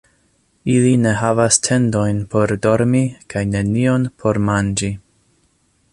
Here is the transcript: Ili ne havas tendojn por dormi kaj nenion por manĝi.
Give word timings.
Ili 0.75 0.93
ne 1.01 1.11
havas 1.19 1.59
tendojn 1.67 2.23
por 2.33 2.55
dormi 2.65 3.03
kaj 3.35 3.45
nenion 3.53 4.11
por 4.25 4.41
manĝi. 4.51 4.91